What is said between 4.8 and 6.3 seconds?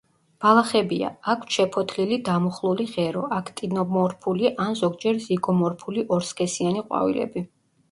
ზოგჯერ ზიგომორფული